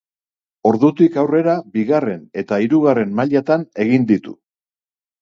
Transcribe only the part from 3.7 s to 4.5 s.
egin ditu.